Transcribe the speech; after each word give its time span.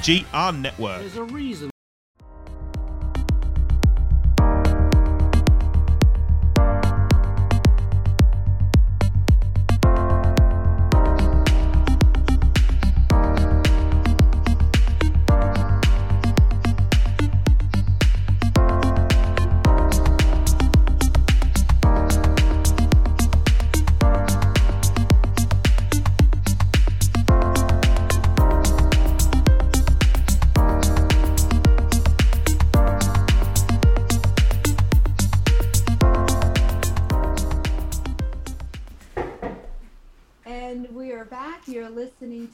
IBGR 0.00 0.60
Network. 0.60 1.00
There's 1.00 1.16
a 1.16 1.24
reason. 1.24 1.70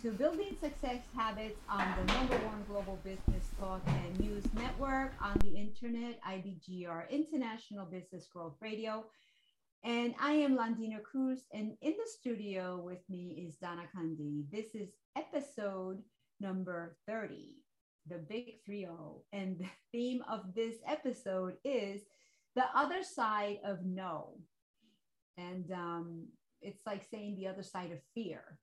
To 0.07 0.13
Building 0.13 0.57
Success 0.63 1.01
Habits 1.17 1.59
on 1.69 1.85
the 1.99 2.13
number 2.13 2.37
one 2.37 2.65
global 2.69 2.97
business 3.03 3.51
talk 3.59 3.83
and 3.89 4.21
news 4.21 4.45
network 4.55 5.15
on 5.21 5.37
the 5.43 5.57
internet, 5.57 6.21
IBGR 6.23 7.11
International 7.11 7.87
Business 7.87 8.29
Growth 8.33 8.55
Radio. 8.61 9.07
And 9.83 10.15
I 10.21 10.35
am 10.35 10.57
Londina 10.57 11.03
Cruz, 11.03 11.41
and 11.53 11.73
in 11.83 11.95
the 11.95 12.09
studio 12.09 12.81
with 12.85 13.01
me 13.09 13.49
is 13.49 13.57
Donna 13.57 13.83
Kunde. 13.93 14.45
This 14.49 14.77
is 14.77 14.91
episode 15.17 16.01
number 16.39 16.97
30, 17.09 17.57
the 18.09 18.19
big 18.29 18.63
3 18.65 18.87
And 19.33 19.59
the 19.59 19.67
theme 19.91 20.23
of 20.31 20.55
this 20.55 20.77
episode 20.87 21.55
is 21.65 22.03
the 22.55 22.67
other 22.77 23.03
side 23.03 23.59
of 23.65 23.85
no. 23.85 24.39
And 25.37 25.73
um, 25.73 26.29
it's 26.63 26.87
like 26.87 27.05
saying 27.11 27.35
the 27.35 27.49
other 27.49 27.65
side 27.65 27.91
of 27.91 27.99
fear. 28.15 28.61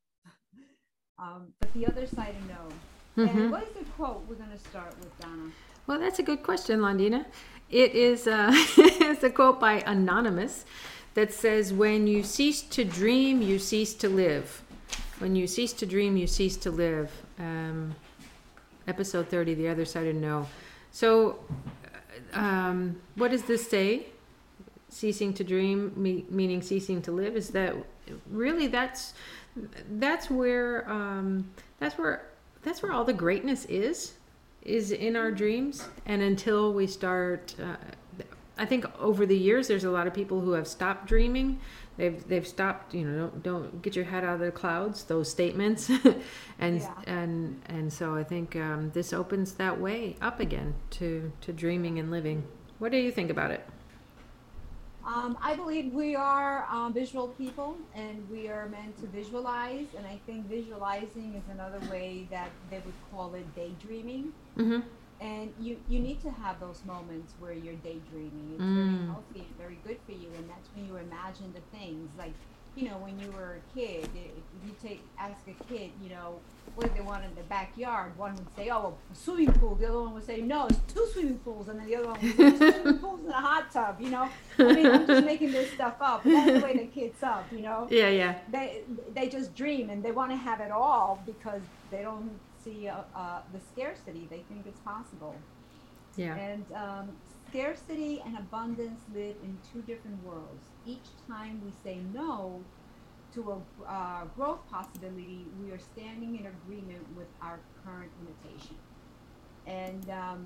Um, 1.24 1.54
but 1.60 1.74
the 1.74 1.88
other 1.88 2.06
side 2.06 2.36
of 2.36 2.50
no. 2.50 3.24
And 3.24 3.52
what 3.52 3.64
is 3.64 3.70
the 3.76 3.86
quote 3.92 4.26
we're 4.28 4.36
going 4.36 4.52
to 4.52 4.70
start 4.70 4.94
with, 5.00 5.18
Donna? 5.20 5.52
Well, 5.88 6.00
that's 6.00 6.20
a 6.20 6.24
good 6.24 6.44
question, 6.44 6.82
Londina. 6.82 7.26
It 7.70 7.94
is 7.94 8.28
uh, 8.28 8.52
it's 8.78 9.24
a 9.24 9.30
quote 9.30 9.60
by 9.60 9.84
Anonymous 9.86 10.66
that 11.14 11.34
says, 11.34 11.72
"When 11.72 12.08
you 12.08 12.24
cease 12.24 12.62
to 12.62 12.84
dream, 12.84 13.42
you 13.42 13.58
cease 13.60 13.94
to 13.96 14.10
live. 14.10 14.64
When 15.20 15.36
you 15.36 15.48
cease 15.48 15.74
to 15.74 15.86
dream, 15.86 16.18
you 16.18 16.28
cease 16.28 16.58
to 16.58 16.72
live." 16.72 17.12
Um, 17.40 17.96
episode 18.88 19.30
thirty, 19.30 19.54
the 19.54 19.70
other 19.70 19.86
side 19.86 20.08
of 20.08 20.16
no. 20.16 20.48
So, 20.92 21.40
uh, 22.34 22.40
um, 22.40 23.02
what 23.16 23.32
does 23.32 23.44
this 23.44 23.68
say? 23.68 24.08
Ceasing 24.94 25.34
to 25.34 25.44
dream, 25.44 25.92
me, 25.96 26.26
meaning 26.30 26.62
ceasing 26.62 27.02
to 27.02 27.12
live. 27.12 27.36
Is 27.36 27.50
that 27.50 27.76
really 28.30 28.68
that's 28.68 29.14
that's 30.00 30.30
where 30.30 30.90
um, 30.90 31.50
that's 31.80 31.98
where 31.98 32.28
that's 32.64 32.82
where 32.82 32.92
all 32.92 33.04
the 33.04 33.14
greatness 33.14 33.66
is 33.66 34.14
is 34.62 34.92
in 34.92 35.16
our 35.16 35.32
dreams 35.32 35.88
and 36.06 36.22
until 36.22 36.74
we 36.74 36.88
start 36.88 37.54
uh, 37.62 37.76
i 38.58 38.66
think 38.66 38.86
over 39.00 39.26
the 39.26 39.38
years 39.38 39.68
there's 39.68 39.84
a 39.84 39.92
lot 39.92 40.08
of 40.08 40.14
people 40.14 40.40
who 40.40 40.54
have 40.54 40.66
stopped 40.66 41.06
dreaming 41.06 41.60
they've 41.98 42.26
they've 42.30 42.48
stopped 42.48 42.94
you 42.94 43.04
know 43.06 43.28
don't, 43.28 43.44
don't 43.44 43.82
get 43.82 43.94
your 43.96 44.06
head 44.06 44.24
out 44.24 44.36
of 44.36 44.40
the 44.40 44.52
clouds 44.52 45.04
those 45.04 45.30
statements 45.30 45.90
and 46.60 46.80
Yeah. 46.80 46.94
and 47.06 47.62
and 47.66 47.92
so 47.92 48.16
i 48.16 48.24
think 48.24 48.56
um, 48.56 48.90
this 48.94 49.12
opens 49.12 49.52
that 49.56 49.80
way 49.82 50.16
up 50.22 50.40
again 50.40 50.74
to 50.92 51.30
to 51.42 51.52
dreaming 51.52 52.00
and 52.00 52.10
living 52.10 52.44
what 52.80 52.92
do 52.94 52.98
you 52.98 53.12
think 53.12 53.30
about 53.30 53.52
it 53.52 53.68
Um, 55.06 55.38
I 55.42 55.56
believe 55.56 55.94
we 55.94 56.16
are 56.16 56.66
um, 56.70 56.94
visual 56.94 57.30
people 57.30 57.78
and 57.94 58.28
we 58.30 58.48
are 58.48 58.68
meant 58.70 58.98
to 58.98 59.08
visualize. 59.08 59.94
And 59.98 60.06
I 60.08 60.20
think 60.26 60.48
visualizing 60.48 61.36
is 61.36 61.48
another 61.50 61.80
way 61.92 62.28
that 62.32 62.52
they 62.70 62.80
would 62.80 63.00
call 63.12 63.34
it 63.34 63.54
daydreaming. 63.54 64.34
mm-hmm. 64.58 64.80
And 65.20 65.54
you, 65.58 65.78
you 65.88 66.00
need 66.00 66.22
to 66.22 66.32
have 66.32 66.60
those 66.60 66.84
moments 66.84 67.36
where 67.38 67.54
you're 67.54 67.76
daydreaming. 67.76 68.54
It's 68.56 68.64
very 68.64 69.00
Mm. 69.00 69.08
healthy 69.08 69.42
and 69.48 69.58
very 69.58 69.76
good 69.76 70.00
for 70.06 70.12
you. 70.12 70.34
And 70.34 70.50
that's 70.50 70.70
when 70.74 70.86
you 70.86 70.98
imagine 70.98 71.54
the 71.54 71.62
things. 71.78 72.10
Like, 72.18 72.36
you 72.76 72.90
know, 72.90 72.98
when 72.98 73.20
you 73.20 73.32
were 73.32 73.58
a 73.58 73.78
kid, 73.80 74.10
if 74.16 74.66
you 74.66 74.76
take 74.82 75.04
ask 75.20 75.38
a 75.48 75.64
kid, 75.66 75.92
you 76.02 76.10
know, 76.10 76.40
what 76.76 76.88
do 76.88 76.94
they 76.96 77.06
want 77.06 77.24
in 77.24 77.34
the 77.36 77.44
backyard? 77.44 78.18
One 78.18 78.36
would 78.36 78.56
say, 78.56 78.70
oh, 78.72 78.96
a 79.12 79.16
swimming 79.16 79.52
pool. 79.54 79.76
The 79.76 79.90
other 79.90 80.00
one 80.02 80.14
would 80.16 80.26
say, 80.26 80.42
no, 80.42 80.66
it's 80.66 80.80
two 80.92 81.08
swimming 81.14 81.38
pools. 81.40 81.68
And 81.68 81.80
then 81.80 81.86
the 81.88 81.96
other 81.98 82.08
one 82.08 82.20
would 82.22 82.32
say, 82.38 82.52
two 82.52 82.58
swimming 82.82 82.98
pools 83.00 83.20
and 83.20 83.30
a 83.30 83.34
hot 83.34 83.72
tub, 83.72 84.02
you 84.02 84.10
know? 84.10 84.28
I 84.58 84.74
mean, 84.74 84.88
I'm 84.88 85.06
just 85.06 85.26
making 85.26 85.52
this 85.52 85.72
stuff 85.72 85.96
up. 86.02 86.24
That's 86.24 86.52
the 86.52 86.66
way 86.66 86.78
the 86.78 86.86
kids 86.86 87.22
up, 87.22 87.46
you 87.52 87.60
know? 87.62 87.88
yeah 87.92 88.10
yeah 88.10 88.36
they 88.52 88.82
they 89.14 89.30
just 89.30 89.54
dream 89.56 89.90
and 89.90 90.02
they 90.02 90.12
want 90.12 90.32
to 90.32 90.38
have 90.38 90.60
it 90.62 90.72
all 90.72 91.22
because 91.26 91.62
they 91.92 92.02
don't 92.02 92.32
see 92.64 92.88
uh, 92.88 93.02
uh, 93.16 93.42
the 93.54 93.60
scarcity. 93.72 94.28
They 94.30 94.44
think 94.50 94.66
it's 94.66 94.80
possible. 94.80 95.36
yeah 96.16 96.36
And 96.36 96.66
um, 96.74 97.10
scarcity 97.54 98.22
and 98.26 98.36
abundance 98.38 99.02
live 99.14 99.36
in 99.44 99.58
two 99.72 99.82
different 99.84 100.22
worlds. 100.24 100.66
Each 100.88 101.10
time 101.28 101.62
we 101.64 101.72
say 101.84 102.00
no 102.12 102.62
to 103.36 103.52
a 103.52 103.90
uh, 103.92 104.26
growth 104.36 104.60
possibility, 104.72 105.46
we 105.64 105.72
are 105.72 105.80
standing 105.80 106.40
in 106.40 106.48
agreement 106.48 107.06
with 107.16 107.28
our 107.42 107.60
current 107.86 108.12
limitation. 108.20 108.76
And 109.68 110.10
um, 110.10 110.46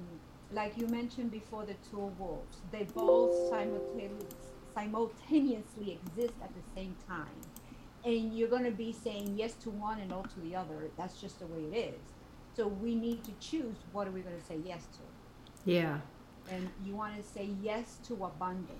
like 0.51 0.77
you 0.77 0.87
mentioned 0.87 1.31
before, 1.31 1.65
the 1.65 1.75
two 1.89 2.13
wolves, 2.19 2.57
they 2.71 2.83
both 2.83 3.49
simultaneously, 3.49 4.27
simultaneously 4.73 5.99
exist 5.99 6.33
at 6.43 6.49
the 6.49 6.61
same 6.75 6.95
time. 7.07 7.39
And 8.03 8.37
you're 8.37 8.49
going 8.49 8.65
to 8.65 8.71
be 8.71 8.93
saying 8.93 9.35
yes 9.37 9.53
to 9.63 9.69
one 9.69 9.99
and 9.99 10.09
no 10.09 10.23
to 10.23 10.39
the 10.41 10.55
other. 10.55 10.89
That's 10.97 11.19
just 11.19 11.39
the 11.39 11.47
way 11.47 11.63
it 11.71 11.93
is. 11.93 12.01
So 12.55 12.67
we 12.67 12.95
need 12.95 13.23
to 13.23 13.31
choose 13.39 13.75
what 13.91 14.07
are 14.07 14.11
we 14.11 14.21
going 14.21 14.37
to 14.37 14.45
say 14.45 14.57
yes 14.65 14.83
to 14.93 14.99
yeah 15.71 15.99
and 16.51 16.69
you 16.85 16.95
want 16.95 17.15
to 17.17 17.23
say 17.23 17.49
yes 17.61 17.97
to 18.07 18.13
abundance. 18.25 18.71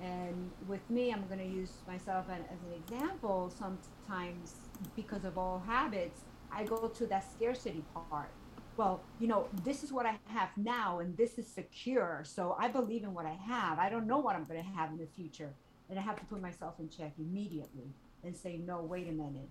And 0.00 0.50
with 0.68 0.88
me, 0.90 1.12
I'm 1.12 1.26
going 1.26 1.38
to 1.38 1.46
use 1.46 1.72
myself 1.86 2.26
as 2.28 2.58
an 2.66 2.72
example. 2.82 3.52
Sometimes, 3.56 4.54
because 4.96 5.24
of 5.24 5.38
all 5.38 5.62
habits, 5.66 6.20
I 6.52 6.64
go 6.64 6.88
to 6.88 7.06
that 7.06 7.24
scarcity 7.32 7.84
part. 8.10 8.30
Well, 8.76 9.02
you 9.20 9.28
know, 9.28 9.46
this 9.64 9.84
is 9.84 9.92
what 9.92 10.04
I 10.04 10.18
have 10.26 10.48
now, 10.56 10.98
and 10.98 11.16
this 11.16 11.38
is 11.38 11.46
secure. 11.46 12.22
So 12.24 12.56
I 12.58 12.68
believe 12.68 13.04
in 13.04 13.14
what 13.14 13.24
I 13.24 13.38
have. 13.46 13.78
I 13.78 13.88
don't 13.88 14.06
know 14.06 14.18
what 14.18 14.34
I'm 14.34 14.44
going 14.44 14.62
to 14.62 14.68
have 14.70 14.90
in 14.90 14.98
the 14.98 15.06
future. 15.06 15.54
And 15.88 15.98
I 15.98 16.02
have 16.02 16.18
to 16.18 16.24
put 16.24 16.40
myself 16.40 16.74
in 16.80 16.88
check 16.88 17.12
immediately 17.18 17.94
and 18.24 18.36
say, 18.36 18.56
no, 18.56 18.82
wait 18.82 19.08
a 19.08 19.12
minute. 19.12 19.48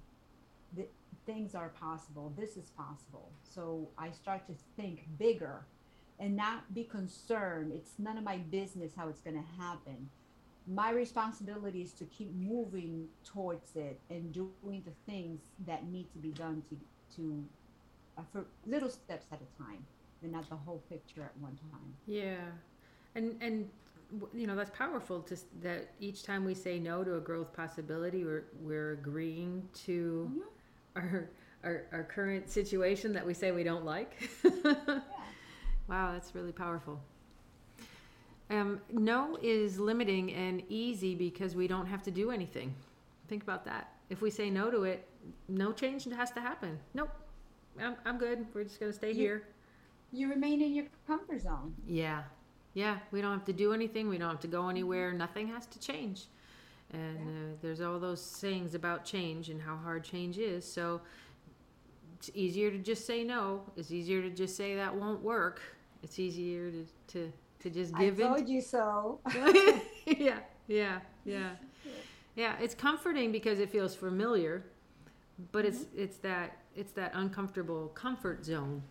Th- 0.76 0.90
things 1.26 1.56
are 1.56 1.70
possible. 1.70 2.34
This 2.38 2.58
is 2.58 2.72
possible. 2.72 3.32
So 3.44 3.90
I 3.98 4.12
start 4.12 4.46
to 4.48 4.54
think 4.76 5.08
bigger 5.18 5.66
and 6.24 6.38
not 6.38 6.74
be 6.74 6.86
concerned. 6.86 7.74
It's 7.76 8.00
none 8.00 8.18
of 8.18 8.24
my 8.24 8.38
business 8.38 8.94
how 8.96 9.10
it's 9.10 9.20
going 9.20 9.36
to 9.36 9.62
happen. 9.62 10.10
My 10.66 10.92
responsibility 10.92 11.82
is 11.82 11.92
to 11.94 12.06
keep 12.06 12.34
moving 12.34 13.08
towards 13.26 13.76
it 13.76 14.00
and 14.10 14.32
doing 14.32 14.84
the 14.86 14.94
things 15.06 15.42
that 15.68 15.86
need 15.90 16.10
to 16.14 16.18
be 16.20 16.30
done 16.30 16.64
to 16.70 16.78
to 17.18 17.44
uh, 18.18 18.22
for 18.32 18.46
little 18.66 18.90
steps 18.90 19.26
at 19.34 19.42
a 19.42 19.62
time, 19.62 19.86
and 20.22 20.32
not 20.32 20.50
the 20.50 20.56
whole 20.56 20.82
picture 20.90 21.22
at 21.24 21.34
one 21.42 21.58
time. 21.70 21.94
Yeah, 22.08 22.38
and 23.16 23.36
and 23.42 23.70
you 24.34 24.48
know 24.48 24.56
that's 24.56 24.72
powerful 24.72 25.22
to 25.24 25.36
that 25.62 25.90
each 26.00 26.24
time 26.24 26.46
we 26.46 26.54
say 26.54 26.80
no 26.80 27.04
to 27.04 27.18
a 27.18 27.20
growth 27.20 27.52
possibility, 27.54 28.24
we're 28.24 28.46
we're 28.62 28.94
agreeing 28.94 29.68
to 29.86 30.44
our, 30.96 31.30
our 31.66 31.84
our 31.92 32.04
current 32.04 32.50
situation 32.50 33.12
that 33.12 33.26
we 33.26 33.34
say 33.34 33.52
we 33.52 33.66
don't 33.66 33.84
like. 33.84 34.30
Wow, 35.88 36.12
that's 36.14 36.34
really 36.36 36.52
powerful. 36.52 37.00
Um, 38.50 38.80
no 38.92 39.38
is 39.42 39.80
limiting 39.80 40.34
and 40.34 40.64
easy 40.70 41.16
because 41.16 41.56
we 41.56 41.68
don't 41.68 41.86
have 41.88 42.04
to 42.04 42.12
do 42.12 42.32
anything. 42.32 42.74
Think 43.28 43.44
about 43.44 43.66
that. 43.66 43.94
If 44.10 44.22
we 44.22 44.30
say 44.30 44.50
no 44.50 44.70
to 44.70 44.84
it, 44.84 45.08
no 45.48 45.72
change 45.72 46.04
has 46.06 46.32
to 46.32 46.42
happen. 46.42 46.78
Nope, 46.94 47.10
I'm, 47.82 47.96
I'm 48.06 48.18
good. 48.18 48.46
We're 48.54 48.64
just 48.64 48.80
gonna 48.80 48.94
stay 48.94 49.10
You- 49.10 49.16
here. 49.16 49.44
You 50.12 50.30
remain 50.30 50.62
in 50.62 50.76
your 50.76 50.86
comfort 51.08 51.42
zone. 51.42 51.74
Yeah. 51.88 52.22
Yeah. 52.76 53.00
We 53.12 53.20
don't 53.20 53.32
have 53.34 53.46
to 53.46 53.54
do 53.54 53.74
anything. 53.74 54.08
We 54.10 54.20
don't 54.20 54.30
have 54.30 54.40
to 54.42 54.48
go 54.48 54.70
anywhere. 54.70 55.12
Nothing 55.12 55.48
has 55.48 55.66
to 55.66 55.80
change. 55.80 56.26
And 56.92 57.18
uh, 57.18 57.58
there's 57.64 57.82
all 57.82 57.98
those 58.00 58.22
sayings 58.22 58.76
about 58.76 59.06
change 59.06 59.50
and 59.50 59.60
how 59.60 59.76
hard 59.76 60.04
change 60.04 60.38
is. 60.38 60.72
So 60.72 61.02
it's 62.28 62.38
easier 62.38 62.72
to 62.72 62.78
just 62.78 63.06
say 63.06 63.24
no. 63.24 63.64
It's 63.76 63.92
easier 63.92 64.22
to 64.22 64.30
just 64.30 64.56
say 64.56 64.76
that 64.76 64.96
won't 64.96 65.22
work. 65.22 65.62
It's 66.04 66.20
easier 66.20 66.72
to, 66.72 66.86
to, 67.08 67.34
to 67.60 67.70
just 67.70 67.96
give 67.98 68.20
I 68.20 68.24
in. 68.24 68.28
told 68.30 68.50
you 68.50 68.62
so. 68.62 69.20
yeah. 70.06 70.40
Yeah. 70.68 71.00
Yeah. 71.26 71.50
Yeah. 72.36 72.56
It's 72.62 72.76
comforting 72.76 73.32
because 73.32 73.60
it 73.60 73.70
feels 73.70 73.94
familiar. 73.96 74.64
But 75.52 75.66
it's 75.66 75.86
it's 75.96 76.18
that 76.18 76.60
it's 76.76 76.92
that 76.94 77.12
uncomfortable 77.16 77.88
comfort 77.90 78.46
zone, 78.46 78.84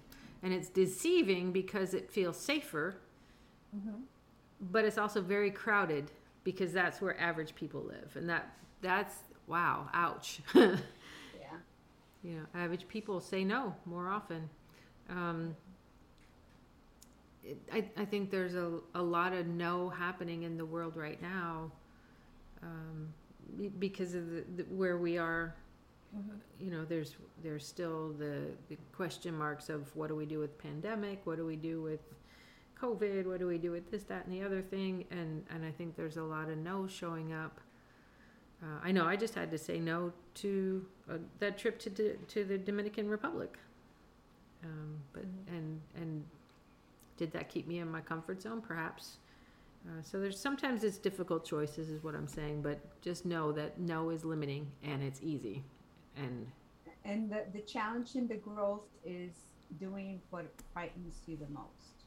and 0.43 0.53
it's 0.53 0.69
deceiving 0.69 1.53
because 1.53 1.95
it 1.95 2.11
feels 2.11 2.37
safer, 2.37 2.97
Mm-hmm. 3.75 4.01
but 4.73 4.85
it's 4.85 4.99
also 4.99 5.23
very 5.23 5.51
crowded 5.51 6.11
because 6.45 6.73
that's 6.73 7.01
where 7.01 7.19
average 7.19 7.55
people 7.55 7.81
live, 7.83 8.15
and 8.17 8.29
that 8.29 8.55
that's 8.83 9.15
wow, 9.47 9.89
ouch. 9.95 10.41
You 12.23 12.37
know, 12.37 12.47
average 12.55 12.87
people 12.89 13.21
say 13.21 13.45
no 13.45 13.75
more 13.85 14.09
often. 14.09 14.49
Um, 15.11 15.57
it, 17.45 17.59
I, 17.73 17.85
I 17.97 18.05
think 18.05 18.31
there's 18.31 18.55
a, 18.55 18.79
a 18.95 19.03
lot 19.03 19.33
of 19.33 19.47
no 19.47 19.89
happening 19.89 20.45
in 20.45 20.57
the 20.57 20.65
world 20.65 20.97
right 20.97 21.21
now 21.21 21.73
um, 22.63 23.13
because 23.79 24.15
of 24.15 24.31
the, 24.31 24.45
the, 24.57 24.63
where 24.65 24.99
we 24.99 25.19
are. 25.19 25.55
Mm-hmm. 26.17 26.37
You 26.61 26.71
know, 26.71 26.85
there's 26.85 27.17
there's 27.43 27.67
still 27.67 28.13
the, 28.19 28.43
the 28.69 28.77
question 28.95 29.37
marks 29.37 29.69
of 29.69 29.95
what 29.97 30.09
do 30.09 30.15
we 30.15 30.27
do 30.27 30.39
with 30.39 30.57
pandemic? 30.59 31.23
What 31.25 31.39
do 31.39 31.47
we 31.47 31.57
do 31.57 31.83
with 31.83 32.01
COVID? 32.81 33.27
What 33.27 33.39
do 33.39 33.47
we 33.47 33.59
do 33.59 33.71
with 33.71 33.91
this, 33.91 34.05
that, 34.05 34.27
and 34.27 34.35
the 34.35 34.45
other 34.45 34.61
thing? 34.61 35.07
And 35.11 35.45
and 35.51 35.65
I 35.65 35.71
think 35.71 35.97
there's 35.97 36.19
a 36.19 36.23
lot 36.23 36.51
of 36.51 36.59
no 36.59 36.87
showing 36.87 37.33
up. 37.33 37.62
Uh, 38.63 38.67
I 38.83 38.93
know 38.93 39.05
I 39.07 39.17
just 39.17 39.35
had 39.35 39.51
to 39.51 39.59
say 39.59 39.79
no 39.81 40.13
to 40.35 40.87
uh, 41.11 41.15
that 41.41 41.59
trip 41.59 41.79
to 41.81 41.91
D- 41.91 42.13
to 42.29 42.45
the 42.45 42.59
Dominican 42.59 43.09
Republic. 43.09 43.59
Um, 44.65 45.01
but 45.13 45.25
Mhm. 45.25 45.57
and 45.57 45.81
and 45.97 46.25
did 47.17 47.33
that 47.33 47.49
keep 47.49 47.67
me 47.67 47.79
in 47.79 47.91
my 47.91 48.01
comfort 48.01 48.41
zone? 48.41 48.61
Perhaps. 48.63 49.19
Uh, 49.85 50.01
so 50.01 50.21
there's 50.21 50.39
sometimes 50.39 50.85
it's 50.85 50.97
difficult 50.99 51.45
choices, 51.45 51.91
is 51.91 52.05
what 52.05 52.15
I'm 52.15 52.29
saying. 52.29 52.63
But 52.63 52.79
just 53.03 53.27
know 53.27 53.51
that 53.53 53.81
no 53.81 54.11
is 54.11 54.25
limiting 54.25 54.71
and 54.85 55.03
it's 55.03 55.21
easy, 55.23 55.65
and 56.17 56.47
And 57.05 57.29
the, 57.29 57.45
the 57.53 57.63
challenge 57.63 58.15
in 58.15 58.29
the 58.29 58.37
growth 58.37 58.85
is 59.05 59.33
doing 59.81 60.21
what 60.31 60.47
frightens 60.73 61.21
you 61.27 61.37
the 61.37 61.49
most. 61.49 62.05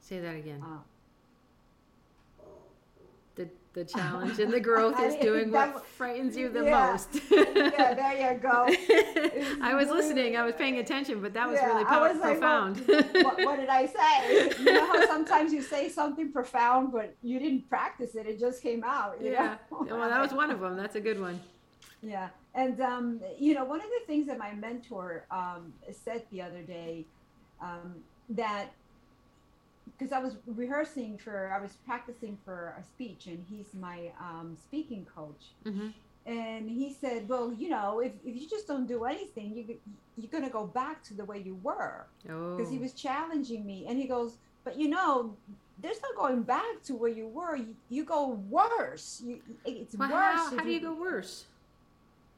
say 0.00 0.18
that 0.18 0.34
again. 0.34 0.60
Uh, 0.60 0.80
the 3.74 3.84
challenge 3.96 4.38
and 4.38 4.52
the 4.52 4.60
growth 4.60 5.00
is 5.00 5.14
doing 5.16 5.50
what 5.50 5.86
frightens 5.86 6.36
you 6.36 6.48
the 6.48 6.64
yeah. 6.64 6.90
most. 6.90 7.08
yeah, 7.30 7.94
there 7.94 8.32
you 8.32 8.38
go. 8.38 8.66
I 9.62 9.74
was 9.74 9.88
listening. 9.88 10.36
I 10.36 10.44
was 10.44 10.54
paying 10.54 10.78
attention, 10.78 11.20
but 11.20 11.32
that 11.34 11.48
was 11.48 11.58
Yeah, 11.60 11.66
really 11.68 11.84
po- 11.84 12.00
was 12.00 12.18
like, 12.18 12.38
profound. 12.38 12.78
what, 12.86 13.44
what 13.44 13.56
did 13.56 13.68
I 13.68 13.86
say? 13.86 14.52
You 14.58 14.72
know 14.72 14.86
how 14.86 15.06
sometimes 15.06 15.52
you 15.52 15.62
say 15.62 15.88
something 15.88 16.32
profound, 16.32 16.92
but 16.92 17.14
you 17.22 17.38
didn't 17.38 17.68
practice 17.68 18.14
it; 18.14 18.26
it 18.26 18.38
just 18.38 18.62
came 18.62 18.84
out. 18.84 19.20
you 19.20 19.32
yeah. 19.32 19.56
know? 19.70 19.86
Well, 19.96 20.08
that 20.08 20.20
was 20.20 20.32
one 20.32 20.50
of 20.50 20.60
them. 20.60 20.76
That's 20.76 20.96
a 20.96 21.00
good 21.00 21.20
one. 21.20 21.40
Yeah, 22.02 22.28
and 22.54 22.80
um, 22.80 23.20
you 23.38 23.54
know, 23.54 23.64
one 23.64 23.80
of 23.80 23.86
the 23.86 24.06
things 24.06 24.26
that 24.26 24.38
my 24.38 24.52
mentor 24.54 25.24
um, 25.30 25.72
said 25.92 26.24
the 26.30 26.42
other 26.42 26.62
day 26.62 27.06
um, 27.60 27.94
that 28.30 28.72
because 29.86 30.12
I 30.12 30.18
was 30.18 30.36
rehearsing 30.46 31.18
for, 31.18 31.52
I 31.52 31.60
was 31.60 31.72
practicing 31.86 32.38
for 32.44 32.74
a 32.78 32.82
speech, 32.82 33.26
and 33.26 33.44
he's 33.48 33.74
my 33.74 34.10
um, 34.20 34.56
speaking 34.56 35.04
coach, 35.14 35.44
hmm 35.64 35.88
and 36.24 36.70
he 36.70 36.92
said, 36.92 37.28
"Well, 37.28 37.52
you 37.52 37.68
know, 37.68 37.98
if, 37.98 38.12
if 38.24 38.40
you 38.40 38.48
just 38.48 38.68
don't 38.68 38.86
do 38.86 39.02
anything, 39.04 39.56
you 39.56 39.76
you're 40.16 40.30
gonna 40.30 40.50
go 40.50 40.64
back 40.66 41.02
to 41.04 41.14
the 41.14 41.24
way 41.24 41.38
you 41.40 41.56
were." 41.64 42.06
Oh. 42.30 42.56
Because 42.56 42.70
he 42.70 42.78
was 42.78 42.92
challenging 42.92 43.66
me, 43.66 43.86
and 43.88 43.98
he 43.98 44.06
goes, 44.06 44.36
"But 44.64 44.78
you 44.78 44.88
know." 44.88 45.36
There's 45.82 46.00
no 46.02 46.10
going 46.22 46.42
back 46.42 46.82
to 46.84 46.94
where 46.94 47.10
you 47.10 47.26
were. 47.26 47.56
You, 47.56 47.74
you 47.88 48.04
go 48.04 48.28
worse. 48.48 49.20
You, 49.24 49.40
it's 49.64 49.96
Well, 49.96 50.10
worse. 50.10 50.50
how, 50.50 50.58
how 50.58 50.62
do 50.62 50.70
you 50.70 50.80
go 50.80 50.94
worse? 50.94 51.46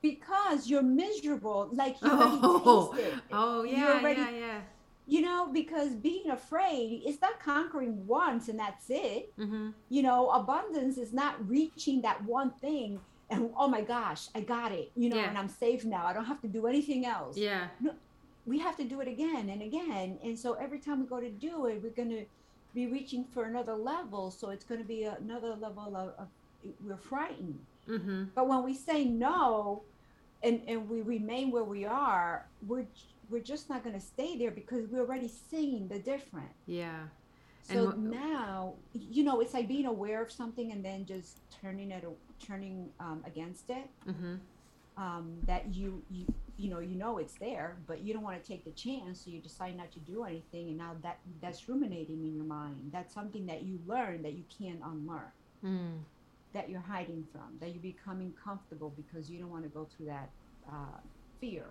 because 0.00 0.68
you're 0.68 0.82
miserable 0.82 1.68
like 1.72 1.96
you 2.02 2.10
already 2.10 2.38
Oh, 2.42 2.92
tasted 2.94 3.20
oh 3.32 3.62
yeah, 3.64 3.98
already- 3.98 4.20
yeah, 4.20 4.30
yeah. 4.30 4.60
You 5.06 5.20
know 5.20 5.48
because 5.52 5.94
being 5.94 6.30
afraid 6.30 7.02
is 7.06 7.20
not 7.20 7.38
conquering 7.40 8.06
once 8.06 8.48
and 8.48 8.58
that's 8.58 8.86
it 8.88 9.32
Mm-hmm. 9.38 9.70
you 9.90 10.02
know 10.02 10.30
abundance 10.30 10.96
is 10.98 11.12
not 11.12 11.34
reaching 11.48 12.00
that 12.02 12.22
one 12.24 12.50
thing 12.50 13.00
and 13.30 13.50
oh 13.56 13.68
my 13.68 13.80
gosh 13.82 14.28
i 14.34 14.40
got 14.40 14.72
it 14.72 14.90
you 14.96 15.08
know 15.10 15.16
Yeah. 15.16 15.28
and 15.28 15.36
i'm 15.38 15.48
safe 15.48 15.84
now 15.84 16.06
i 16.06 16.12
don't 16.12 16.24
have 16.24 16.40
to 16.42 16.48
do 16.48 16.66
anything 16.66 17.04
else 17.06 17.36
Yeah. 17.36 17.68
we 18.46 18.58
have 18.58 18.76
to 18.78 18.84
do 18.84 19.00
it 19.00 19.08
again 19.08 19.48
and 19.50 19.60
again 19.62 20.18
and 20.24 20.38
so 20.38 20.54
every 20.54 20.78
time 20.78 21.00
we 21.00 21.06
go 21.06 21.20
to 21.20 21.30
do 21.30 21.66
it 21.66 21.82
we're 21.82 21.90
going 22.02 22.10
to 22.10 22.24
be 22.74 22.86
reaching 22.86 23.24
for 23.32 23.44
another 23.44 23.74
level 23.74 24.30
so 24.30 24.50
it's 24.50 24.64
going 24.64 24.80
to 24.80 24.86
be 24.86 25.04
another 25.04 25.54
level 25.54 25.94
of, 25.96 26.08
of 26.18 26.28
we're 26.86 26.96
frightened 26.96 27.58
Mm-hmm. 27.86 28.24
but 28.34 28.48
when 28.48 28.62
we 28.64 28.72
say 28.72 29.04
no 29.04 29.82
and, 30.42 30.62
and 30.66 30.88
we 30.88 31.00
remain 31.02 31.50
where 31.50 31.64
we 31.64 31.84
are, 31.84 32.46
we're 32.66 32.86
we're 33.30 33.42
just 33.42 33.68
not 33.70 33.82
going 33.84 33.94
to 33.94 34.00
stay 34.04 34.36
there 34.36 34.50
because 34.50 34.88
we're 34.88 35.00
already 35.00 35.28
seeing 35.50 35.88
the 35.88 35.98
different. 35.98 36.50
Yeah. 36.66 37.04
So 37.62 37.90
wh- 37.90 37.98
now, 37.98 38.74
you 38.92 39.24
know, 39.24 39.40
it's 39.40 39.54
like 39.54 39.68
being 39.68 39.86
aware 39.86 40.22
of 40.22 40.30
something 40.30 40.72
and 40.72 40.84
then 40.84 41.06
just 41.06 41.38
turning 41.62 41.90
it, 41.90 42.04
turning 42.44 42.90
um, 43.00 43.22
against 43.26 43.70
it. 43.70 43.88
Mm-hmm. 44.08 44.34
Um, 44.96 45.32
that 45.48 45.74
you 45.74 46.00
you 46.08 46.24
you 46.56 46.70
know 46.70 46.78
you 46.78 46.94
know 46.94 47.18
it's 47.18 47.34
there, 47.34 47.74
but 47.88 48.02
you 48.04 48.14
don't 48.14 48.22
want 48.22 48.40
to 48.40 48.46
take 48.48 48.64
the 48.64 48.70
chance, 48.70 49.22
so 49.24 49.30
you 49.32 49.40
decide 49.40 49.76
not 49.76 49.90
to 49.90 49.98
do 49.98 50.22
anything, 50.22 50.68
and 50.68 50.78
now 50.78 50.94
that 51.02 51.18
that's 51.42 51.68
ruminating 51.68 52.22
in 52.22 52.36
your 52.36 52.44
mind. 52.44 52.90
That's 52.92 53.12
something 53.12 53.44
that 53.46 53.64
you 53.64 53.80
learn 53.88 54.22
that 54.22 54.34
you 54.34 54.44
can't 54.56 54.78
unlearn 54.84 55.32
Mm. 55.64 55.98
that 56.52 56.70
you're 56.70 56.78
hiding 56.80 57.26
from, 57.32 57.56
that 57.58 57.70
you're 57.70 57.82
becoming 57.82 58.32
comfortable 58.44 58.92
because 58.96 59.28
you 59.28 59.40
don't 59.40 59.50
want 59.50 59.64
to 59.64 59.68
go 59.70 59.84
through 59.96 60.06
that 60.06 60.28
uh, 60.70 60.98
fear 61.40 61.64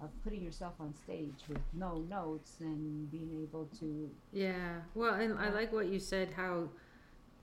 of 0.00 0.10
putting 0.22 0.42
yourself 0.42 0.74
on 0.80 0.94
stage 0.94 1.44
with 1.48 1.60
no 1.72 1.98
notes 2.08 2.56
and 2.60 3.10
being 3.10 3.30
able 3.42 3.68
to. 3.80 4.10
Yeah. 4.32 4.80
Well, 4.94 5.14
and 5.14 5.38
I 5.38 5.50
like 5.50 5.72
what 5.72 5.86
you 5.86 5.98
said. 5.98 6.30
How 6.36 6.68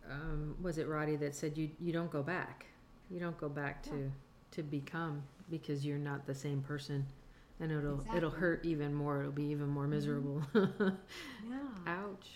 um, 0.10 0.56
was 0.62 0.78
it, 0.78 0.88
Roddy, 0.88 1.16
that 1.18 1.36
said 1.36 1.58
you 1.58 1.70
you 1.80 1.92
don't 1.92 2.12
go 2.12 2.22
back. 2.24 2.66
You 3.10 3.20
don't 3.20 3.38
go 3.38 3.50
back 3.50 3.84
to 3.84 4.12
to 4.52 4.64
become 4.64 5.24
because 5.50 5.86
you're 5.86 5.98
not 5.98 6.26
the 6.26 6.36
same 6.36 6.62
person, 6.62 7.06
and 7.60 7.72
it'll 7.72 8.04
it'll 8.16 8.30
hurt 8.30 8.66
even 8.66 8.94
more. 8.94 9.22
It'll 9.22 9.32
be 9.32 9.46
even 9.46 9.68
more 9.68 9.88
miserable. 9.88 10.44
Yeah, 11.50 11.60
Ouch. 11.88 12.30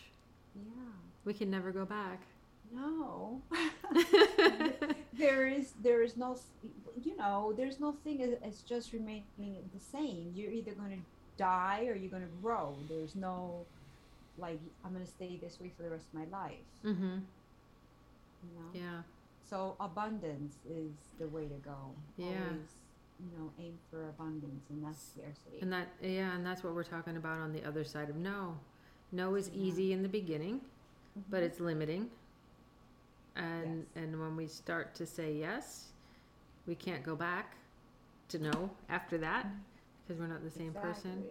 yeah. 0.55 0.91
We 1.23 1.33
can 1.33 1.49
never 1.49 1.71
go 1.71 1.85
back. 1.85 2.21
No, 2.73 3.41
there 5.13 5.47
is 5.47 5.73
there 5.81 6.01
is 6.03 6.17
no 6.17 6.37
you 7.03 7.15
know 7.17 7.53
there's 7.55 7.79
no 7.79 7.93
thing 8.03 8.21
as, 8.21 8.31
as 8.43 8.61
just 8.61 8.93
remaining 8.93 9.23
the 9.73 9.79
same. 9.79 10.31
You're 10.35 10.51
either 10.51 10.71
going 10.73 10.91
to 10.91 10.97
die 11.37 11.85
or 11.87 11.95
you're 11.95 12.09
going 12.11 12.23
to 12.23 12.35
grow. 12.41 12.75
There's 12.89 13.15
no 13.15 13.65
like 14.37 14.59
I'm 14.85 14.93
going 14.93 15.03
to 15.05 15.09
stay 15.11 15.37
this 15.41 15.59
way 15.59 15.71
for 15.75 15.83
the 15.83 15.89
rest 15.89 16.05
of 16.13 16.19
my 16.19 16.25
life. 16.37 16.65
mm-hmm. 16.85 17.03
You 18.43 18.53
know. 18.55 18.69
Yeah. 18.73 19.01
So 19.49 19.75
abundance 19.79 20.55
is 20.69 20.91
the 21.19 21.27
way 21.27 21.43
to 21.47 21.55
go. 21.63 21.75
Yeah. 22.17 22.25
Always, 22.27 22.75
you 23.19 23.37
know, 23.37 23.49
aim 23.59 23.73
for 23.89 24.09
abundance 24.09 24.65
and 24.69 24.81
not 24.81 24.95
scarcity. 24.95 25.59
And 25.61 25.71
that 25.73 25.87
yeah, 26.01 26.35
and 26.35 26.45
that's 26.45 26.63
what 26.63 26.75
we're 26.75 26.83
talking 26.83 27.17
about 27.17 27.39
on 27.39 27.53
the 27.53 27.63
other 27.65 27.83
side 27.83 28.09
of 28.09 28.15
no. 28.17 28.57
No 29.11 29.35
is 29.35 29.49
Yeah. 29.53 29.63
easy 29.63 29.93
in 29.93 30.03
the 30.03 30.09
beginning, 30.09 30.61
but 31.29 31.41
Mhm. 31.41 31.45
it's 31.45 31.59
limiting. 31.59 32.09
And 33.37 33.85
Yes. 33.95 34.03
and 34.03 34.19
when 34.19 34.35
we 34.35 34.47
start 34.47 34.95
to 34.95 35.05
say 35.05 35.33
yes, 35.33 35.91
we 36.65 36.75
can't 36.75 37.03
go 37.03 37.15
back 37.15 37.55
to 38.29 38.39
no 38.39 38.69
after 38.89 39.17
that 39.19 39.45
because 40.05 40.19
we're 40.19 40.27
not 40.27 40.43
the 40.43 40.51
same 40.51 40.73
person. 40.73 41.23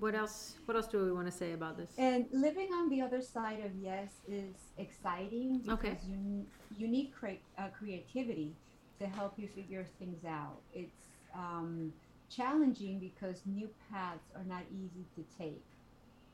What 0.00 0.14
else 0.14 0.56
what 0.66 0.76
else 0.76 0.86
do 0.88 1.04
we 1.04 1.12
want 1.12 1.26
to 1.26 1.32
say 1.32 1.52
about 1.52 1.76
this? 1.76 1.94
And 1.98 2.26
living 2.32 2.68
on 2.72 2.88
the 2.88 3.00
other 3.00 3.22
side 3.22 3.60
of 3.64 3.74
yes 3.76 4.20
is 4.26 4.72
exciting 4.76 5.60
because 5.60 5.78
Okay. 5.78 5.96
you 6.06 6.46
you 6.76 6.88
need 6.88 7.12
cre- 7.12 7.42
uh, 7.58 7.68
creativity 7.68 8.56
to 9.00 9.06
help 9.06 9.38
you 9.38 9.48
figure 9.48 9.84
things 9.98 10.24
out. 10.24 10.62
It's 10.72 11.08
um, 11.34 11.92
challenging 12.30 12.98
because 12.98 13.42
new 13.46 13.68
paths 13.90 14.30
are 14.36 14.44
not 14.44 14.62
easy 14.70 15.06
to 15.16 15.24
take 15.38 15.64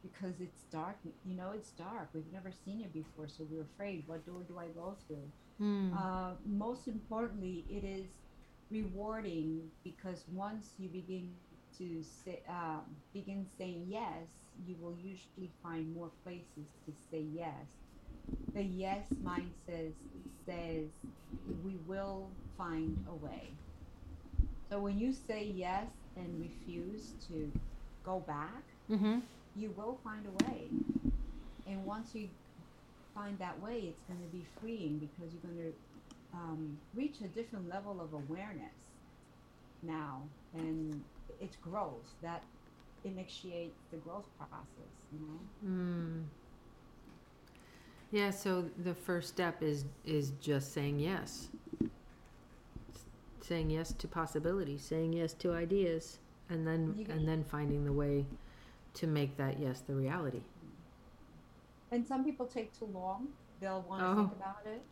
because 0.02 0.40
it's 0.40 0.62
dark. 0.72 0.96
You 1.24 1.36
know, 1.36 1.52
it's 1.54 1.70
dark. 1.70 2.08
We've 2.14 2.32
never 2.32 2.50
seen 2.64 2.80
it 2.80 2.92
before, 2.92 3.28
so 3.28 3.46
we're 3.50 3.62
afraid. 3.74 4.04
What 4.06 4.26
door 4.26 4.42
do 4.46 4.58
I 4.58 4.66
go 4.68 4.96
through? 5.06 5.30
Hmm. 5.58 5.92
Uh, 5.96 6.32
most 6.46 6.88
importantly, 6.88 7.64
it 7.68 7.84
is 7.84 8.06
rewarding 8.70 9.70
because 9.84 10.24
once 10.32 10.74
you 10.78 10.88
begin 10.88 11.32
to 11.78 12.02
say, 12.02 12.42
uh, 12.48 12.80
begin 13.12 13.46
saying 13.58 13.86
yes, 13.88 14.28
you 14.66 14.76
will 14.80 14.96
usually 15.02 15.50
find 15.62 15.94
more 15.94 16.10
places 16.24 16.68
to 16.86 16.92
say 17.10 17.24
yes. 17.34 17.66
The 18.54 18.62
yes 18.62 19.04
mind 19.22 19.52
says 19.66 19.92
says 20.46 20.88
we 21.64 21.76
will 21.86 22.28
find 22.56 23.04
a 23.08 23.14
way. 23.14 23.52
So 24.70 24.80
when 24.80 24.98
you 24.98 25.12
say 25.12 25.44
yes 25.54 25.88
and 26.16 26.40
refuse 26.40 27.12
to 27.28 27.50
go 28.04 28.20
back, 28.20 28.62
mm-hmm. 28.90 29.18
You 29.56 29.72
will 29.76 29.98
find 30.02 30.26
a 30.26 30.44
way. 30.44 30.68
And 31.66 31.84
once 31.84 32.14
you 32.14 32.28
find 33.14 33.38
that 33.38 33.60
way, 33.62 33.84
it's 33.88 34.02
going 34.02 34.20
to 34.20 34.36
be 34.36 34.44
freeing 34.60 34.98
because 34.98 35.32
you're 35.32 35.52
going 35.52 35.72
to 35.72 35.72
um, 36.34 36.78
reach 36.94 37.16
a 37.24 37.28
different 37.28 37.68
level 37.68 38.00
of 38.00 38.12
awareness 38.12 38.72
now, 39.82 40.22
and 40.54 41.02
it's 41.40 41.56
growth. 41.56 42.14
That 42.22 42.42
initiates 43.04 43.78
the 43.90 43.96
growth 43.98 44.26
process. 44.38 44.94
You 45.12 45.20
know. 45.20 45.68
Mm. 45.68 46.24
Yeah, 48.12 48.30
so 48.30 48.64
the 48.82 48.94
first 48.94 49.28
step 49.28 49.62
is 49.62 49.84
is 50.04 50.32
just 50.40 50.72
saying 50.72 50.98
yes. 50.98 51.48
Saying 53.40 53.70
yes 53.70 53.92
to 53.94 54.08
possibilities, 54.08 54.82
saying 54.82 55.12
yes 55.12 55.32
to 55.34 55.52
ideas, 55.52 56.18
and 56.48 56.66
then 56.66 57.06
and 57.08 57.26
then 57.26 57.44
finding 57.44 57.84
the 57.84 57.92
way 57.92 58.26
to 58.94 59.06
make 59.06 59.36
that 59.38 59.58
yes 59.60 59.80
the 59.80 59.94
reality. 59.94 60.42
And 61.90 62.06
some 62.06 62.24
people 62.24 62.46
take 62.46 62.72
too 62.72 62.86
long. 62.86 63.28
They'll 63.60 63.82
want 63.82 64.04
to 64.04 64.10
Oh. 64.10 64.14
think 64.14 64.32
about 64.32 64.66
it 64.66 64.86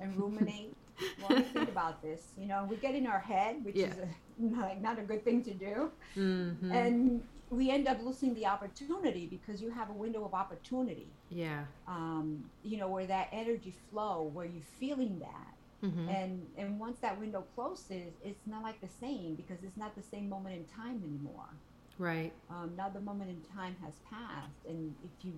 and 0.00 0.16
ruminate. 0.16 0.76
Well, 1.16 1.30
let 1.30 1.38
me 1.38 1.48
think 1.48 1.68
about 1.68 2.02
this. 2.02 2.32
You 2.36 2.46
know, 2.46 2.66
we 2.68 2.76
get 2.76 2.94
in 2.94 3.06
our 3.06 3.20
head, 3.20 3.64
which 3.64 3.84
is 3.84 3.98
a, 3.98 4.08
like 4.38 4.80
not 4.80 4.98
a 4.98 5.02
good 5.02 5.24
thing 5.24 5.42
to 5.44 5.54
do, 5.54 5.92
hmm 6.14 6.54
and 6.70 7.22
we 7.50 7.70
end 7.70 7.88
up 7.88 8.02
losing 8.02 8.34
the 8.34 8.46
opportunity 8.46 9.26
because 9.28 9.60
you 9.62 9.70
have 9.70 9.90
a 9.90 9.94
window 9.94 10.24
of 10.24 10.34
opportunity. 10.34 11.16
yeah. 11.30 11.64
Um, 11.86 12.50
you 12.62 12.78
know, 12.78 12.88
where 12.88 13.06
that 13.06 13.28
energy 13.32 13.72
flow, 13.90 14.24
where 14.24 14.46
you're 14.46 14.64
feeling 14.78 15.20
that, 15.20 15.54
hmm 15.82 16.08
and 16.08 16.48
and 16.56 16.78
once 16.80 17.00
that 17.00 17.18
window 17.18 17.42
closes, 17.42 18.14
it's 18.22 18.46
not 18.46 18.62
like 18.62 18.80
the 18.80 18.88
same 18.88 19.36
because 19.36 19.62
it's 19.62 19.76
not 19.76 19.94
the 19.96 20.02
same 20.02 20.28
moment 20.28 20.56
in 20.56 20.66
time 20.66 21.02
anymore. 21.04 21.60
Right. 21.98 22.32
um, 22.50 22.72
now 22.76 22.88
the 22.88 23.00
moment 23.00 23.30
in 23.30 23.40
time 23.56 23.74
has 23.82 23.94
passed 24.10 24.66
and 24.68 24.94
if 25.04 25.24
you 25.24 25.32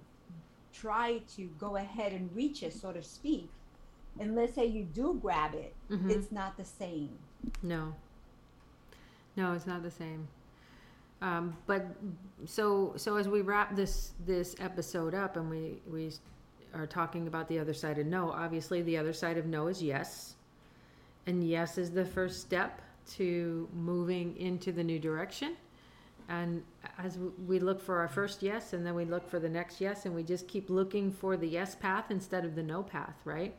try 0.73 1.19
to 1.37 1.49
go 1.59 1.77
ahead 1.77 2.13
and 2.13 2.29
reach 2.35 2.63
it 2.63 2.73
so 2.73 2.93
to 2.93 3.03
speak 3.03 3.49
and 4.21 4.35
let's 4.35 4.55
say 4.55 4.67
you 4.67 4.85
do 4.85 5.19
grab 5.23 5.55
it 5.55 5.75
Mhm. 5.91 6.11
it's 6.11 6.31
not 6.33 6.57
the 6.57 6.65
same 6.65 7.17
No. 7.63 7.95
No, 9.37 9.53
it's 9.53 9.67
not 9.69 9.85
the 9.85 9.91
same. 9.93 10.27
Um, 11.23 11.57
but 11.67 11.87
so 12.47 12.93
so 12.97 13.17
as 13.17 13.29
we 13.29 13.41
wrap 13.43 13.77
this 13.77 14.13
this 14.27 14.57
episode 14.59 15.15
up 15.15 15.37
and 15.37 15.49
we 15.49 15.81
we 15.89 16.11
are 16.75 16.87
talking 16.87 17.29
about 17.29 17.47
the 17.49 17.59
other 17.61 17.73
side 17.75 17.99
of 17.99 18.07
no, 18.07 18.31
obviously 18.33 18.83
the 18.83 18.97
other 18.99 19.13
side 19.13 19.39
of 19.39 19.47
no 19.47 19.69
is 19.69 19.81
yes. 19.81 20.35
And 21.27 21.45
yes 21.49 21.79
is 21.79 21.91
the 21.93 22.05
first 22.05 22.41
step 22.41 22.83
to 23.13 23.69
moving 23.73 24.37
into 24.37 24.73
the 24.73 24.83
new 24.83 24.99
direction. 24.99 25.57
And 26.29 26.63
as 26.99 27.15
w- 27.15 27.33
we 27.47 27.59
look 27.59 27.81
for 27.81 27.99
our 28.01 28.09
first 28.09 28.43
yes 28.43 28.73
and 28.75 28.85
then 28.87 28.95
we 28.95 29.05
look 29.05 29.29
for 29.31 29.39
the 29.39 29.49
next 29.49 29.81
yes 29.81 30.05
and 30.07 30.15
we 30.15 30.23
just 30.23 30.47
keep 30.47 30.69
looking 30.71 31.11
for 31.11 31.37
the 31.37 31.49
yes 31.49 31.75
path 31.75 32.11
instead 32.11 32.45
of 32.45 32.55
the 32.55 32.63
no 32.63 32.83
path, 32.83 33.17
right? 33.25 33.55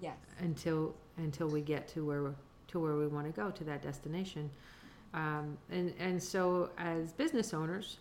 yes. 0.00 0.16
Until 0.40 0.94
until 1.16 1.48
we 1.48 1.60
get 1.60 1.88
to 1.88 2.04
where 2.04 2.34
to 2.68 2.80
where 2.80 2.96
we 2.96 3.06
want 3.06 3.26
to 3.26 3.32
go 3.32 3.50
to 3.50 3.64
that 3.64 3.82
destination. 3.82 4.50
Um, 5.14 5.56
and 5.70 5.94
and 5.98 6.22
so 6.22 6.70
as 6.78 7.12
business 7.12 7.54
owners 7.54 7.98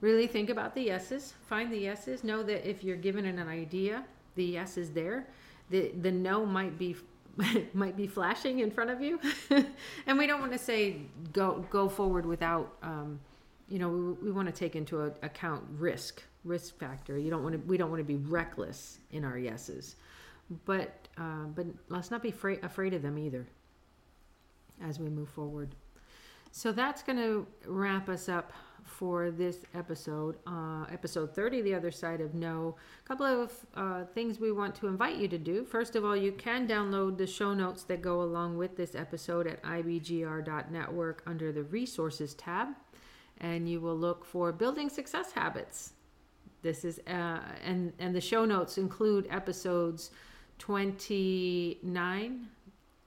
really 0.00 0.26
think 0.26 0.50
about 0.50 0.74
the 0.74 0.82
yeses 0.82 1.34
find 1.48 1.72
the 1.72 1.78
yeses 1.78 2.22
know 2.24 2.42
that 2.42 2.68
if 2.68 2.84
you're 2.84 2.96
given 2.96 3.24
an 3.24 3.38
idea 3.48 4.04
the 4.34 4.44
yes 4.44 4.76
is 4.76 4.90
there. 4.90 5.26
The 5.70 5.92
the 6.02 6.10
no 6.12 6.44
might 6.46 6.78
be 6.78 6.96
might 7.74 7.96
be 7.96 8.06
flashing 8.06 8.60
in 8.60 8.70
front 8.70 8.90
of 8.90 9.00
you. 9.00 9.18
And 10.06 10.18
we 10.18 10.26
don't 10.26 10.40
want 10.40 10.52
to 10.52 10.58
say 10.58 10.96
go 11.32 11.64
go 11.70 11.88
forward 11.88 12.26
without 12.26 12.72
um, 12.82 13.18
you 13.68 13.78
know 13.78 13.88
we, 13.88 14.12
we 14.26 14.30
want 14.30 14.46
to 14.46 14.54
take 14.54 14.76
into 14.76 15.00
a, 15.02 15.06
account 15.22 15.64
risk 15.78 16.22
risk 16.44 16.78
factor 16.78 17.18
you 17.18 17.30
don't 17.30 17.42
want 17.42 17.54
to 17.54 17.60
we 17.66 17.76
don't 17.76 17.90
want 17.90 18.00
to 18.00 18.04
be 18.04 18.16
reckless 18.16 18.98
in 19.10 19.24
our 19.24 19.38
yeses 19.38 19.96
but 20.64 21.08
uh, 21.18 21.44
but 21.54 21.66
let's 21.88 22.10
not 22.10 22.22
be 22.22 22.30
fra- 22.30 22.58
afraid 22.62 22.94
of 22.94 23.02
them 23.02 23.18
either 23.18 23.46
as 24.82 24.98
we 24.98 25.08
move 25.08 25.28
forward. 25.28 25.74
So 26.52 26.72
that's 26.72 27.02
going 27.02 27.18
to 27.18 27.46
wrap 27.66 28.08
us 28.08 28.28
up 28.28 28.52
for 28.82 29.30
this 29.30 29.58
episode, 29.74 30.36
uh, 30.46 30.84
episode 30.92 31.34
30, 31.34 31.60
The 31.62 31.74
Other 31.74 31.90
Side 31.90 32.20
of 32.20 32.34
No. 32.34 32.76
A 33.04 33.08
couple 33.08 33.26
of 33.26 33.52
uh, 33.74 34.04
things 34.14 34.38
we 34.38 34.52
want 34.52 34.74
to 34.76 34.86
invite 34.86 35.16
you 35.16 35.26
to 35.28 35.38
do. 35.38 35.64
First 35.64 35.96
of 35.96 36.04
all, 36.04 36.16
you 36.16 36.32
can 36.32 36.68
download 36.68 37.18
the 37.18 37.26
show 37.26 37.52
notes 37.52 37.82
that 37.84 38.00
go 38.00 38.22
along 38.22 38.56
with 38.56 38.76
this 38.76 38.94
episode 38.94 39.46
at 39.46 39.62
ibgr.network 39.64 41.22
under 41.26 41.50
the 41.50 41.64
Resources 41.64 42.34
tab, 42.34 42.68
and 43.40 43.68
you 43.68 43.80
will 43.80 43.96
look 43.96 44.24
for 44.24 44.52
Building 44.52 44.88
Success 44.88 45.32
Habits. 45.32 45.92
This 46.62 46.84
is, 46.84 47.00
uh, 47.06 47.40
and, 47.64 47.92
and 47.98 48.14
the 48.14 48.20
show 48.20 48.44
notes 48.44 48.78
include 48.78 49.26
episodes 49.30 50.10
29, 50.58 52.48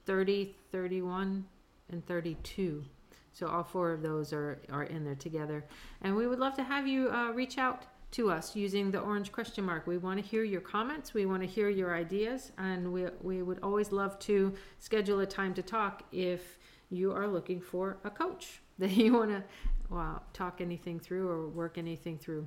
30, 0.06 0.56
31, 0.72 1.44
and 1.90 2.06
32. 2.06 2.84
So 3.32 3.46
all 3.46 3.64
four 3.64 3.92
of 3.92 4.02
those 4.02 4.32
are, 4.32 4.60
are 4.70 4.84
in 4.84 5.04
there 5.04 5.14
together. 5.14 5.64
And 6.02 6.16
we 6.16 6.26
would 6.26 6.38
love 6.38 6.54
to 6.54 6.62
have 6.62 6.86
you 6.86 7.10
uh, 7.10 7.32
reach 7.32 7.58
out 7.58 7.84
to 8.12 8.30
us 8.30 8.56
using 8.56 8.90
the 8.90 8.98
orange 8.98 9.30
question 9.30 9.64
mark. 9.64 9.86
We 9.86 9.98
want 9.98 10.20
to 10.20 10.26
hear 10.26 10.42
your 10.42 10.60
comments. 10.60 11.14
We 11.14 11.26
want 11.26 11.42
to 11.42 11.48
hear 11.48 11.68
your 11.68 11.94
ideas. 11.94 12.52
And 12.58 12.92
we, 12.92 13.06
we 13.22 13.42
would 13.42 13.60
always 13.62 13.92
love 13.92 14.18
to 14.20 14.54
schedule 14.78 15.20
a 15.20 15.26
time 15.26 15.54
to 15.54 15.62
talk 15.62 16.02
if 16.10 16.58
you 16.90 17.12
are 17.12 17.28
looking 17.28 17.60
for 17.60 17.98
a 18.04 18.10
coach 18.10 18.60
that 18.88 18.96
you 18.96 19.12
want 19.12 19.30
to 19.30 19.44
well, 19.90 20.22
talk 20.32 20.60
anything 20.60 20.98
through 20.98 21.28
or 21.28 21.48
work 21.48 21.76
anything 21.76 22.16
through. 22.16 22.46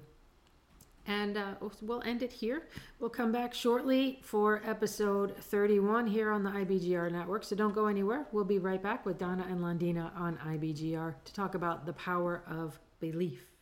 And 1.06 1.38
uh, 1.38 1.56
we'll 1.82 2.02
end 2.04 2.24
it 2.24 2.32
here. 2.32 2.64
We'll 3.00 3.10
come 3.10 3.32
back 3.32 3.54
shortly 3.54 4.20
for 4.24 4.62
episode 4.66 5.36
31 5.38 6.08
here 6.08 6.32
on 6.32 6.44
the 6.44 6.50
IBGR 6.50 7.12
network. 7.12 7.44
So 7.44 7.56
don't 7.58 7.76
go 7.76 7.88
anywhere. 7.88 8.26
We'll 8.32 8.46
be 8.46 8.58
right 8.58 8.82
back 8.82 9.06
with 9.06 9.18
Donna 9.18 9.46
and 9.50 9.60
Londina 9.60 10.18
on 10.18 10.38
IBGR 10.38 11.16
to 11.24 11.34
talk 11.34 11.56
about 11.56 11.86
the 11.86 11.94
power 11.94 12.44
of 12.50 12.80
belief. 13.02 13.53